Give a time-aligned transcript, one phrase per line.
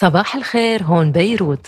[0.00, 1.66] صباح الخير هون بيروت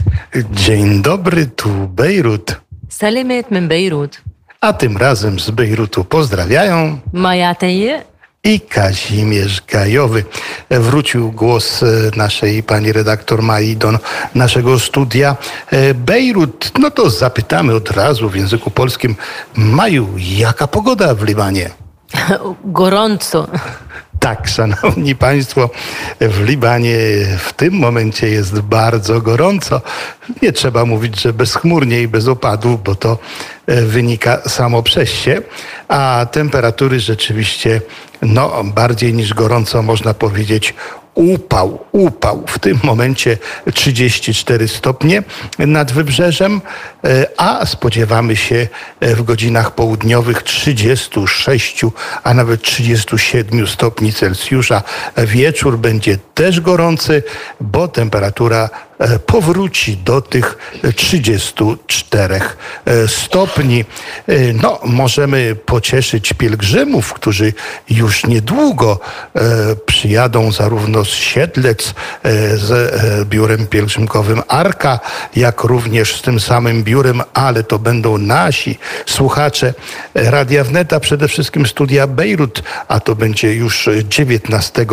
[0.52, 2.54] Dzień dobry, tu Bejrut.
[2.88, 4.18] سلمت من بيروت
[4.60, 8.08] A tym razem z Bejrutu pozdrawiają ما يعتيق
[8.44, 10.24] i Kazimierz Gajowy.
[10.70, 13.98] Wrócił głos e, naszej pani redaktor Mai do
[14.34, 15.36] naszego studia.
[15.70, 19.16] E, Bejrut, no to zapytamy od razu w języku polskim.
[19.56, 21.70] Maju, jaka pogoda w Libanie?
[22.64, 23.48] gorąco
[24.23, 25.69] tak, szanowni państwo,
[26.19, 26.97] w Libanie
[27.39, 29.81] w tym momencie jest bardzo gorąco.
[30.41, 33.17] Nie trzeba mówić, że bezchmurnie i bez opadów, bo to
[33.67, 35.41] e, wynika samo przez się.
[35.87, 37.81] A temperatury rzeczywiście,
[38.21, 40.73] no, bardziej niż gorąco, można powiedzieć,
[41.15, 42.43] upał, upał.
[42.47, 43.37] W tym momencie
[43.73, 45.23] 34 stopnie
[45.59, 46.61] nad wybrzeżem,
[47.03, 48.67] e, a spodziewamy się
[48.99, 51.81] e, w godzinach południowych 36,
[52.23, 54.83] a nawet 37 stopni Celsjusza.
[55.17, 57.23] Wieczór będzie też gorący,
[57.61, 58.69] bo temperatura
[59.25, 60.57] powróci do tych
[60.95, 62.41] 34
[62.85, 63.85] e, stopni.
[64.27, 67.53] E, No, możemy pocieszyć pielgrzymów, którzy
[67.89, 68.99] już niedługo
[69.35, 69.39] e,
[69.75, 74.99] przyjadą zarówno z Siedlec, e, z e, biurem pielgrzymkowym Arka,
[75.35, 79.73] jak również z tym samym biurem, ale to będą nasi słuchacze
[80.13, 84.85] Radia Wneta, przede wszystkim studia Bejrut, a to będzie już 19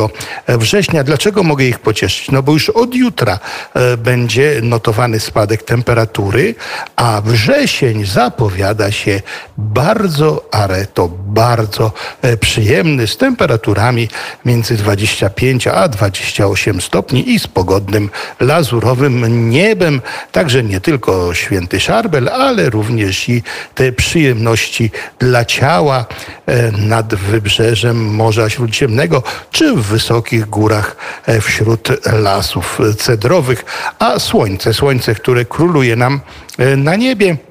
[0.49, 1.05] września.
[1.05, 2.31] Dlaczego mogę ich pocieszyć?
[2.31, 3.39] No bo już od jutra
[3.75, 6.55] e, będzie notowany spadek temperatury,
[6.97, 9.23] a wrzesień zapowiada się
[9.61, 14.09] bardzo, ale to bardzo e, przyjemny, z temperaturami
[14.45, 18.11] między 25 a 28 stopni i z pogodnym
[18.41, 20.01] lazurowym niebem.
[20.33, 23.43] Także nie tylko święty Szarbel, ale również i
[23.75, 26.07] te przyjemności dla ciała
[26.47, 30.97] e, nad wybrzeżem Morza Śródziemnego czy w wysokich górach
[31.27, 33.65] e, wśród lasów cedrowych,
[33.99, 36.21] a słońce, słońce, które króluje nam
[36.77, 37.50] na niebie.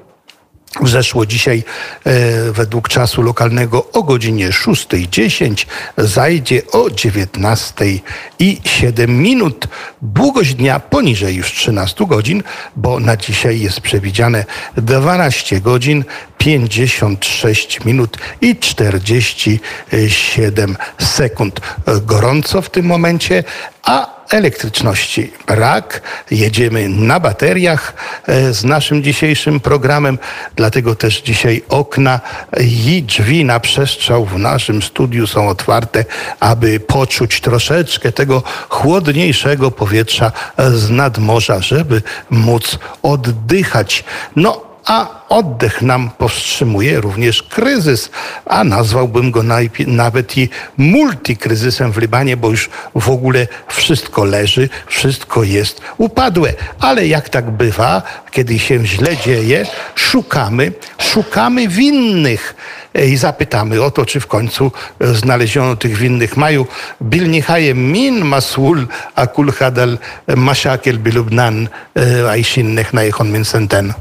[0.82, 1.64] Wzeszło dzisiaj
[2.04, 5.66] e, według czasu lokalnego o godzinie 6.10,
[5.96, 9.68] zajdzie o 19.07 minut.
[10.02, 12.42] Długość dnia poniżej już 13 godzin,
[12.76, 14.44] bo na dzisiaj jest przewidziane
[14.76, 16.04] 12 godzin
[16.38, 21.60] 56 minut i 47 sekund.
[22.02, 23.44] Gorąco w tym momencie,
[23.82, 26.00] a elektryczności brak.
[26.30, 27.94] Jedziemy na bateriach
[28.26, 30.18] e, z naszym dzisiejszym programem,
[30.56, 32.20] dlatego też dzisiaj okna
[32.60, 36.04] i drzwi na przestrzał w naszym studiu są otwarte,
[36.40, 44.04] aby poczuć troszeczkę tego chłodniejszego powietrza z nadmorza, żeby móc oddychać.
[44.36, 48.10] No, a oddech nam powstrzymuje również kryzys,
[48.46, 49.42] a nazwałbym go
[49.86, 56.52] nawet i multikryzysem w Libanie, bo już w ogóle wszystko leży, wszystko jest upadłe.
[56.80, 62.54] Ale jak tak bywa, kiedy się źle dzieje, szukamy, szukamy winnych
[62.94, 66.36] i zapytamy o to, czy w końcu znaleziono tych winnych.
[66.36, 66.66] Maju
[67.02, 69.98] bilnihaje min masul akul hadal
[70.36, 73.94] mashakel bilubnan e, a innych na min senten.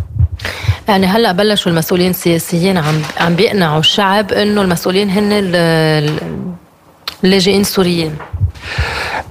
[0.88, 6.18] يعني هلا بلشوا المسؤولين السياسيين عم عم بيقنعوا الشعب انه المسؤولين هن ال- ال-
[7.24, 8.16] اللاجئين السوريين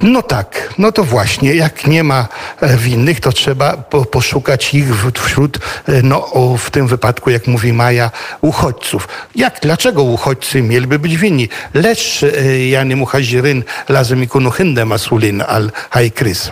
[0.01, 2.27] No tak, no to właśnie, jak nie ma
[2.61, 5.57] e, winnych, to trzeba po, poszukać ich w- wśród,
[5.87, 9.07] e, no o, w tym wypadku, jak mówi Maja, uchodźców.
[9.35, 11.49] Jak, dlaczego uchodźcy mieliby być winni?
[11.73, 16.51] Lecz e, yani muhajiryn lazem ikunu hinde masulin al haykryz.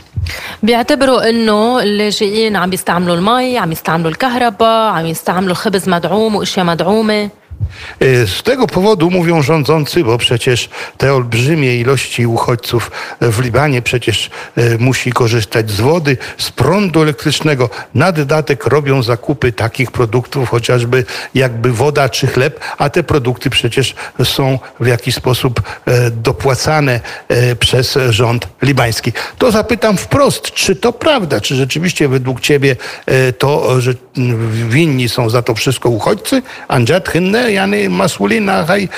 [0.63, 7.31] بيعتبروا إنه اللاجئين عم بيستعملوا المي عم يستعملوا الكهرباء عم يستعملوا الخبز مدعوم وأشياء مدعومة.
[8.01, 14.79] Z tego powodu mówią rządzący, bo przecież te olbrzymie ilości uchodźców w Libanie przecież e,
[14.79, 17.71] musi korzystać z wody, z prądu elektrycznego.
[17.95, 21.05] Na dodatek robią zakupy takich produktów, chociażby
[21.35, 23.95] jakby woda czy chleb, a te produkty przecież
[24.25, 27.01] są w jakiś sposób e, dopłacane
[27.59, 29.13] przez rząd libański.
[29.39, 32.77] To zapytam wprost, czy to prawda, czy rzeczywiście według ciebie
[33.39, 33.95] to, że
[34.69, 36.43] winni są za to wszystko uchodźcy?
[36.69, 38.89] Anjad hynne, yani masulina haj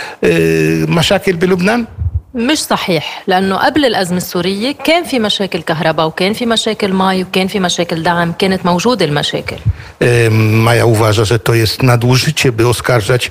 [0.89, 1.87] maszakil بلبنان؟
[2.35, 7.47] مش صحيح لأنه قبل الأزمة السورية كان في مشاكل كهرباء وكان في مشاكل مي وكان
[7.47, 9.57] في مشاكل دعم كانت موجودة المشاكل
[10.65, 13.31] Maja uważa, że to jest nadużycie, by oskarżać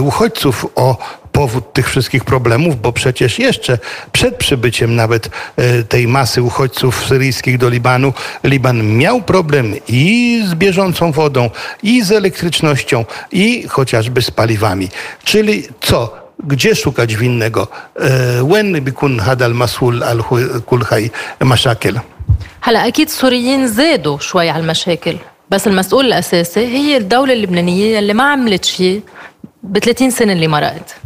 [0.00, 0.96] uchodźców o
[1.35, 3.77] powód tych wszystkich problemów, bo przecież jeszcze
[4.11, 10.53] przed przybyciem nawet e, tej masy uchodźców syryjskich do Libanu, Liban miał problem i z
[10.55, 11.49] bieżącą wodą,
[11.83, 14.89] i z elektrycznością, i chociażby z paliwami.
[15.23, 16.13] Czyli co?
[16.43, 17.67] Gdzie szukać winnego?
[17.95, 20.23] E, When bikun hadal masul al
[20.65, 21.09] kulhaj
[21.39, 21.99] mashakel?
[22.63, 25.17] هلا اكيد السوريين زادوا شوي على المشاكل
[25.49, 29.01] بس المسؤول الاساسي هي الدوله اللبنانيه اللي ما عملت شيء
[29.66, 30.96] ب 30 سنة اللي مرقت.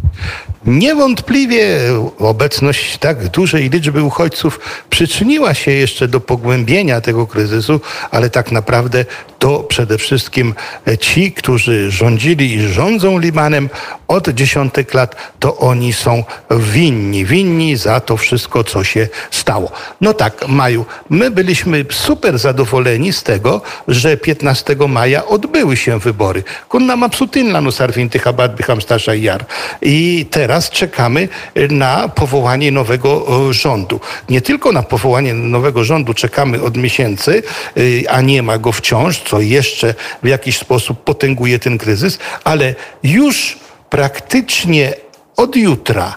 [0.67, 1.79] Niewątpliwie
[2.19, 4.61] obecność tak dużej liczby uchodźców
[4.91, 7.81] przyczyniła się jeszcze do pogłębienia tego kryzysu,
[8.11, 9.05] ale tak naprawdę
[9.39, 10.55] to przede wszystkim
[11.01, 13.69] ci, którzy rządzili i rządzą Libanem
[14.09, 17.25] od dziesiątek lat, to oni są winni.
[17.25, 19.73] Winni za to wszystko, co się stało.
[20.01, 26.43] No tak, Maju, my byliśmy super zadowoleni z tego, że 15 maja odbyły się wybory.
[26.69, 29.45] Kunna mapsutin lanu sarfin tychabad bycham stasza jar.
[29.83, 31.29] I teraz czekamy
[31.71, 34.01] na powołanie nowego rządu.
[34.29, 37.43] Nie tylko na powołanie nowego rządu czekamy od miesięcy,
[38.09, 43.59] a nie ma go wciąż, co jeszcze w jakiś sposób potęguje ten kryzys, ale już
[43.91, 44.95] praktycznie
[45.37, 46.17] od jutra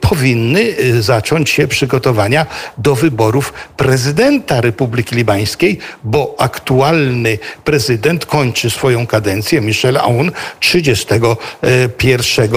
[0.00, 2.46] powinny zacząć się przygotowania
[2.78, 12.48] do wyborów prezydenta Republiki Libańskiej, bo aktualny prezydent kończy swoją kadencję, Michel Aoun, 31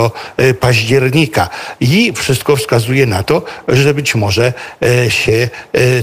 [0.59, 1.49] października.
[1.79, 4.53] I wszystko wskazuje na to, że być może
[5.09, 5.49] się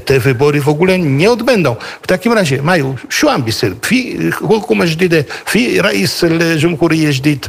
[0.04, 1.76] te wybory w ogóle nie odbędą.
[2.02, 7.46] W takim razie, Maju, شو عم بيصير؟ في حكومة جديدة، في رئيس الجمهورية جديد.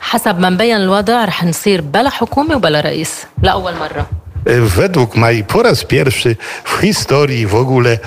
[0.00, 4.06] حسب ما مبين الوضع رح نصير بلا حكومه وبلا رئيس لاول مره
[4.78, 7.98] Według Mai po raz pierwszy w historii w ogóle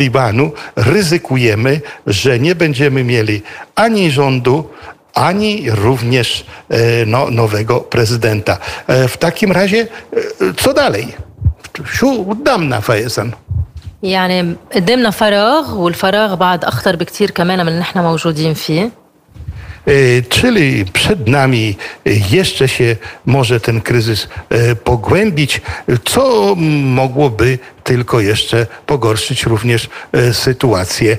[0.00, 3.42] Libanu ryzykujemy, że nie będziemy mieli
[3.74, 4.70] ani rządu,
[5.14, 6.44] ani również
[7.06, 8.58] no, nowego prezydenta.
[9.08, 9.86] W takim razie,
[10.56, 11.14] co dalej?
[11.84, 13.30] شو قدامنا فايزا؟
[14.02, 18.90] يعني قدامنا فراغ والفراغ بعد اخطر بكتير كمان من اللي نحن موجودين فيه
[20.29, 21.75] Czyli przed nami
[22.31, 22.95] jeszcze się
[23.25, 24.27] może ten kryzys
[24.83, 25.61] pogłębić,
[26.05, 29.89] co mogłoby tylko jeszcze pogorszyć również
[30.31, 31.17] sytuację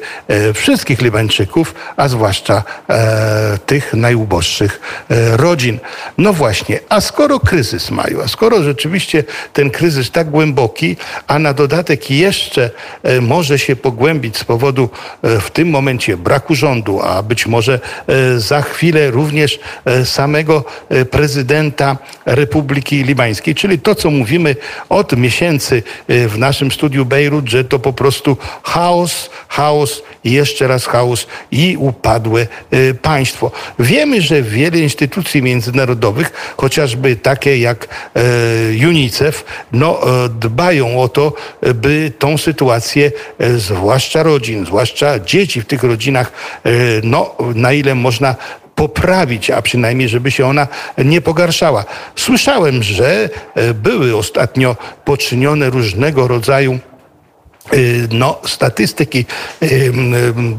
[0.55, 2.63] wszystkich Libańczyków, a zwłaszcza
[3.67, 4.81] tych najuboższych
[5.33, 5.79] rodzin.
[6.19, 10.97] No właśnie, a skoro kryzys mają, a skoro rzeczywiście ten kryzys tak głęboki,
[11.27, 12.71] a na dodatek jeszcze
[13.21, 14.89] może się pogłębić z powodu
[15.23, 17.81] w tym momencie braku rządu, a być może
[18.37, 19.61] za chwilę również
[20.05, 20.65] samego
[21.11, 21.97] prezydenta
[22.27, 24.57] Republiki Libańskiej, czyli to, co mówimy
[24.89, 30.67] od miesięcy w naszym naszym studiu Bejrut, że to po prostu chaos, chaos i jeszcze
[30.67, 32.47] raz chaos i upadłe
[33.03, 33.51] państwo.
[33.79, 37.89] Wiemy, że wiele instytucji międzynarodowych, chociażby takie jak
[38.89, 41.33] UNICEF, no, dbają o to,
[41.75, 43.13] by tą sytuację,
[43.57, 46.33] zwłaszcza rodzin, zwłaszcza dzieci w tych rodzinach,
[47.03, 48.37] no, na ile można
[48.75, 51.85] poprawić, a przynajmniej, żeby się ona nie pogarszała.
[52.17, 57.77] Słyszałem, że e, były ostatnio poczynione różnego rodzaju e,
[58.11, 59.27] no, statystyki,
[59.63, 59.67] e,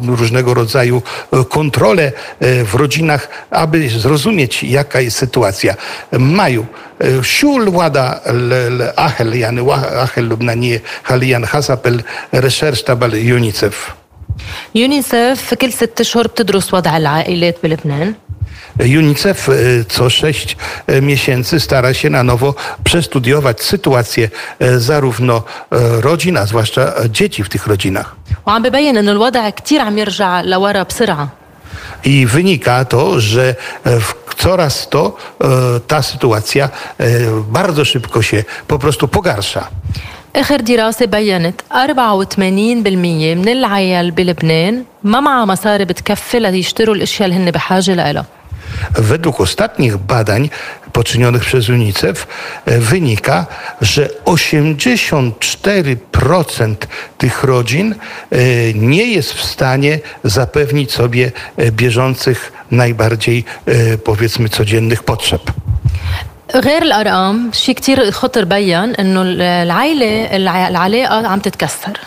[0.08, 1.02] różnego rodzaju
[1.50, 5.76] kontrole w rodzinach, aby zrozumieć, jaka jest sytuacja.
[6.12, 6.66] Maju,
[7.24, 8.22] siul łada
[8.96, 14.05] ahel, jany ahel lub na nie halijan hasapel, reszersztabal UNICEF.
[14.75, 18.15] يونيسف كل ست اشهر بتدرس وضع العائلات بلبنان
[18.81, 19.50] UNICEF
[19.89, 20.57] co sześć
[21.03, 24.31] miesięcy stara się na nowo przestudiować sytuację
[24.79, 25.43] zarówno
[26.00, 28.17] rodzin, a zwłaszcza dzieci w tych rodzinach.
[28.47, 31.29] وعم ببين انه الوضع كثير عم يرجع لورا بسرعه
[32.05, 33.55] I wynika to, że
[34.37, 35.17] coraz to
[35.87, 36.69] ta sytuacja
[37.49, 39.69] bardzo szybko się po prostu pogarsza.
[40.37, 47.50] آخر دراسة بينت 84% من العيال بلبنان ما معها مصاري بتكفي ليشتروا الأشياء اللي هن
[47.50, 48.25] بحاجة لها
[48.99, 50.50] Według ostatnich badań
[50.93, 52.27] poczynionych przez UNICEF
[52.67, 53.47] wynika,
[53.81, 56.75] że 84%
[57.19, 57.95] tych rodzin
[58.75, 61.33] nie jest w stanie zapewnić sobie
[61.71, 63.45] bieżących najbardziej
[64.05, 65.43] powiedzmy codziennych potrzeb.
[66.56, 72.00] غير الأرقام شيء كتير خطر بين إنه العائله العلاقة عم تتكسر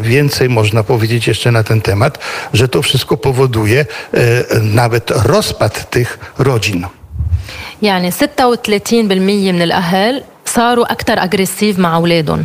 [0.00, 2.18] Więcej można powiedzieć jeszcze na ten temat,
[2.52, 3.86] że to wszystko powoduje
[4.62, 6.86] nawet rozpad tych rodzin.
[7.82, 8.18] يعني 36%
[9.20, 12.44] من الأهل صاروا أكثر أجريسيف مع أولادهم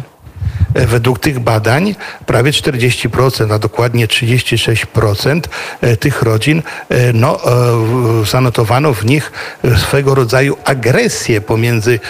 [0.75, 1.95] Według tych badań
[2.27, 5.41] prawie 40%, a dokładnie 36%
[6.00, 6.62] tych rodzin
[7.15, 7.41] no,
[8.31, 9.33] zanotowano w nich
[9.77, 12.00] swego rodzaju agresję pomiędzy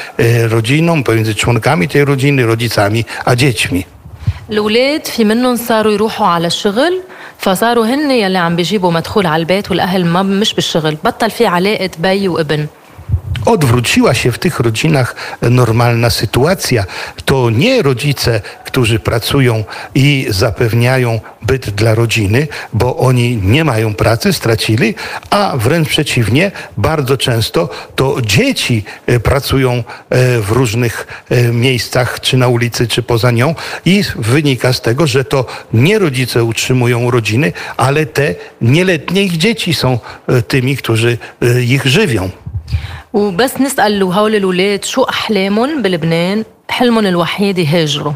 [0.49, 3.85] rodziną, pomiędzy członkami tej rodziny, rodzicami, a dziećmi.
[4.51, 7.03] الأولاد في منهم صاروا يروحوا على الشغل
[7.39, 11.91] فصاروا هن يلي عم بيجيبوا مدخول على البيت والأهل ما مش بالشغل بطل في علاقة
[11.99, 12.67] بي وابن
[13.46, 16.86] odwróciła się w tych rodzinach normalna sytuacja.
[17.26, 19.64] To nie rodzice, którzy pracują
[19.96, 24.96] i zapewniają byt dla rodziny, bo oni nie mają pracy, stracili,
[25.30, 29.84] a wręcz przeciwnie, bardzo często to dzieci e, pracują e,
[30.40, 35.26] w różnych e, miejscach, czy na ulicy, czy poza nią i wynika z tego, że
[35.26, 40.00] to nie rodzice utrzymują rodziny, ale te nieletnie ich dzieci są
[40.48, 41.18] tymi, którzy
[41.62, 42.30] ich żywią.
[43.13, 48.13] وبس نسأل هول الأولاد شو أحلامهم بلبنان حلمهم الوحيد يهاجروا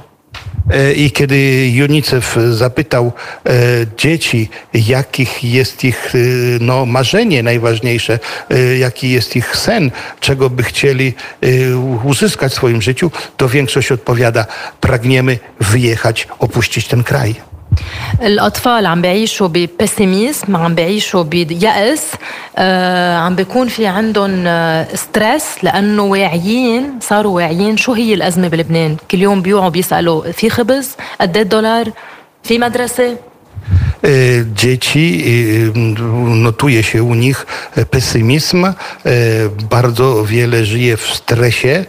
[0.71, 3.13] E, I kiedy UNICEF zapytał
[3.47, 3.53] e,
[3.97, 6.19] dzieci, jakich jest ich e,
[6.61, 8.19] no, marzenie najważniejsze,
[8.79, 11.15] jaki jest ich sen, czego by chcieli
[12.05, 14.47] uzyskać w swoim życiu, to większość odpowiada,
[14.81, 17.35] pragniemy wyjechać, opuścić ten kraj.
[18.22, 22.12] الأطفال عم بيعيشوا ببسيميزم عم بيعيشوا بيأس
[22.58, 24.44] آه عم بيكون في عندهم
[24.94, 30.96] ستريس لأنه واعيين صاروا واعيين شو هي الأزمة بلبنان؟ كل يوم بيوعوا بيسألوا في خبز؟
[31.22, 31.92] قد دولار
[32.44, 33.18] في مدرسة؟
[34.54, 35.24] Dzieci,
[36.28, 37.46] notuje się u nich
[37.90, 38.74] pesymizm,
[39.70, 41.86] bardzo wiele żyje w stresie,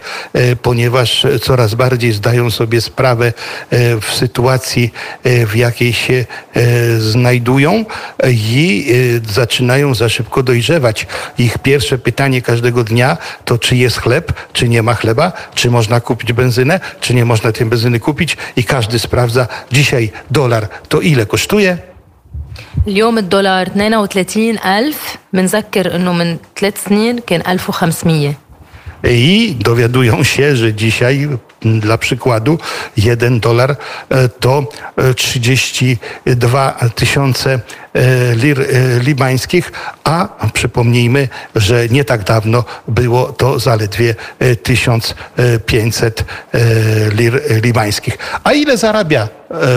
[0.63, 3.33] ponieważ coraz bardziej zdają sobie sprawę
[4.01, 4.93] w sytuacji,
[5.25, 6.25] w jakiej się
[6.99, 7.85] znajdują
[8.29, 8.87] i
[9.31, 11.07] zaczynają za szybko dojrzewać.
[11.39, 16.01] Ich pierwsze pytanie każdego dnia to, czy jest chleb, czy nie ma chleba, czy można
[16.01, 21.27] kupić benzynę, czy nie można tej benzyny kupić i każdy sprawdza dzisiaj dolar to ile
[21.27, 21.79] kosztuje,
[22.88, 28.36] اليوم الدولار 32 ألف منذكر أنه من ثلاث سنين كان 1500
[29.04, 31.28] i dowiadują się, że dzisiaj
[31.62, 32.60] dla przykładu
[32.98, 33.76] 1 dolar
[34.10, 34.64] e, to
[35.16, 37.60] 32 e, tysiące
[37.94, 38.58] e, lir
[39.04, 39.72] libańskich,
[40.04, 44.16] a przypomnijmy, że nie tak dawno było to zaledwie
[44.64, 46.26] 1500
[47.16, 48.18] lir libańskich.
[48.44, 49.28] A ile zarabia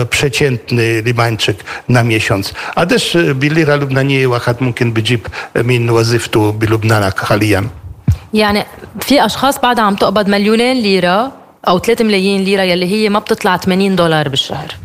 [0.09, 1.57] przeciętny Libańczyk
[1.89, 2.53] na miesiąc?
[2.75, 7.67] A też بالليرة اللبنانية واحد ممكن بجيب من وظيفته بلبنان حاليا
[8.33, 8.65] يعني
[8.99, 13.57] في اشخاص بعدها عم تقبض مليونين ليره او 3 ملايين ليره يلي هي ما بتطلع
[13.57, 14.75] 80 دولار بالشهر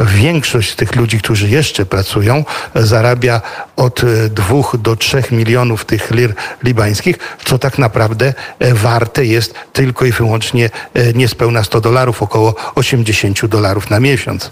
[0.00, 3.40] Większość z tych ludzi, którzy jeszcze pracują, zarabia
[3.76, 8.34] od 2 do 3 milionów tych lir libańskich, co tak naprawdę
[8.72, 10.70] warte jest tylko i wyłącznie
[11.14, 14.50] niespełna 100 dolarów, około 80 dolarów na miesiąc.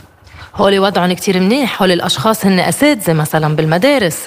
[0.54, 4.18] هول وضعهم كتير منيح هول الاشخاص هن اساتذه مثلا بالمدارس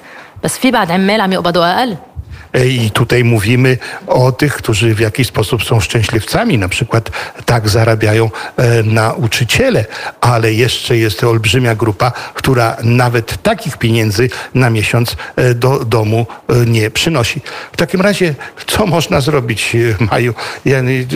[0.44, 2.13] بس في بعد عمال عم يقبضوا اقل E,
[2.55, 7.11] E, I tutaj mówimy o tych, którzy w jakiś sposób są szczęśliwcami, na przykład
[7.45, 9.85] tak zarabiają e, nauczyciele,
[10.21, 16.27] ale jeszcze jest olbrzymia grupa, która nawet takich pieniędzy na miesiąc e, do domu
[16.67, 17.41] nie przynosi.
[17.73, 18.35] W takim razie,
[18.67, 19.77] co można zrobić,
[20.11, 20.35] Maju?
[20.65, 21.07] Yani,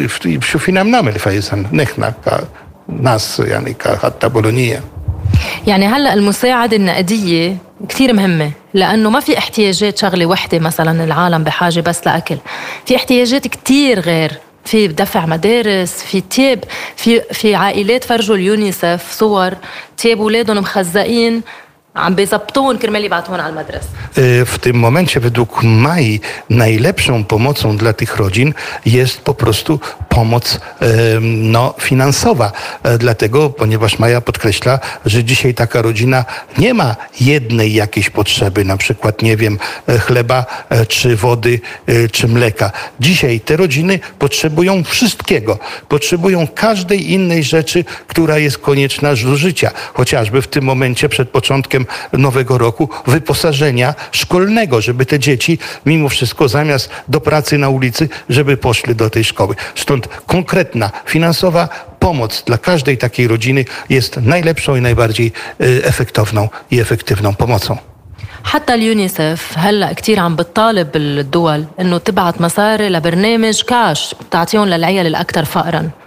[0.43, 2.13] şu finamnamen faizan, nehna,
[2.89, 4.98] nas, yani, hatta bolonia.
[5.67, 7.57] يعني هلا المساعدة النقدية
[7.89, 12.37] كثير مهمة لأنه ما في احتياجات شغلة وحدة مثلا العالم بحاجة بس لأكل
[12.87, 14.33] في احتياجات كثير غير
[14.65, 16.65] في دفع مدارس في تياب
[16.97, 19.55] في في عائلات فرجوا اليونيسف صور
[19.97, 21.43] تياب أولادهم مخزقين
[21.97, 23.89] عم بيظبطون كرمال يبعتون على المدرسة.
[24.45, 28.55] W tym momencie według Mai najlepszą pomocą dla tych rodzin
[28.87, 29.81] jest po prostu
[30.19, 30.61] pomoc
[31.23, 32.53] no, finansowa.
[32.99, 36.25] Dlatego, ponieważ Maja podkreśla, że dzisiaj taka rodzina
[36.59, 39.59] nie ma jednej jakiejś potrzeby, na przykład, nie wiem,
[40.01, 40.47] chleba,
[40.89, 41.61] czy wody,
[42.13, 42.71] czy mleka.
[43.01, 45.59] Dzisiaj te rodziny potrzebują wszystkiego.
[45.89, 49.71] Potrzebują każdej innej rzeczy, która jest konieczna do życia.
[49.95, 56.49] Chociażby w tym momencie przed początkiem nowego roku wyposażenia szkolnego, żeby te dzieci mimo wszystko
[56.49, 59.55] zamiast do pracy na ulicy, żeby poszły do tej szkoły.
[59.75, 61.68] Stąd konkretna finansowa
[62.00, 65.32] pomoc dla każdej takiej rodziny jest najlepszą i najbardziej
[65.84, 67.78] efektowną i efektywną pomocą.
[68.44, 75.46] حتى اليونيسف هلا كثير عم بتطالب الدول انه تبعت مصاري لبرنامج كاش تعطيهم للعيال الاكثر
[75.46, 75.90] فقرا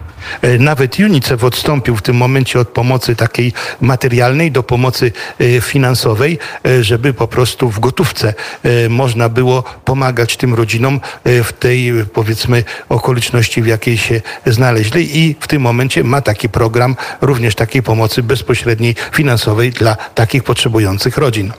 [0.58, 6.84] nawet UNICEF odstąpił w tym momencie od pomocy takiej materialnej do pomocy e, finansowej, e,
[6.84, 8.34] żeby po prostu w gotówce
[8.88, 15.48] można było pomagać tym rodzinom w tej powiedzmy okoliczności, w jakiej się znaleźli i w
[15.48, 21.52] tym momencie ma taki program również takiej pomocy bezpośredniej finansowej dla takich potrzebujących rodzin.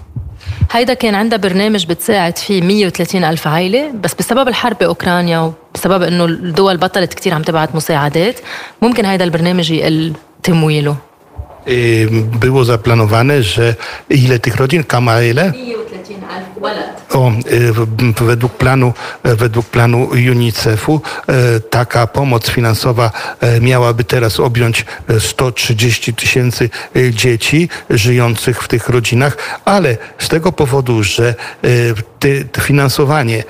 [0.72, 6.26] هيدا كان عندها برنامج بتساعد فيه 130 ألف عائلة بس بسبب الحرب بأوكرانيا وبسبب أنه
[6.26, 8.40] الدول بطلت كتير عم تبعت مساعدات
[8.82, 10.96] ممكن هيدا البرنامج يقل تمويله.
[12.40, 13.76] Było zaplanowane, że
[14.10, 14.84] ile tych rodzin?
[14.84, 15.52] Kama ile?
[15.52, 15.74] 130
[17.14, 17.32] O,
[18.26, 18.94] według planu,
[19.24, 21.02] według planu UNICEF-u
[21.70, 23.12] taka pomoc finansowa
[23.62, 24.86] miałaby teraz objąć
[25.20, 26.70] 130 tysięcy
[27.12, 31.36] dzieci żyjących w tych rodzinach, ale z tego powodu, że
[32.24, 33.44] te, finansowanie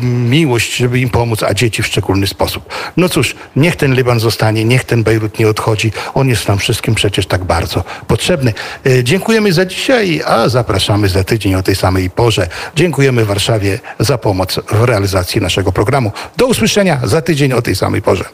[0.00, 2.74] miłość, żeby im pomóc, a dzieci w szczególny sposób.
[2.96, 5.92] No cóż, niech ten Liban zostanie, niech ten Bejrut nie odchodzi.
[6.14, 8.52] On jest nam wszystkim przecież tak bardzo potrzebny.
[9.02, 12.48] Dziękujemy za dzisiaj, a zapraszamy za tydzień o tej samej porze.
[12.76, 16.12] Dziękujemy Warszawie za pomoc w realizacji naszego programu.
[16.36, 18.24] Do usłyszenia za tydzień o tej samej porze.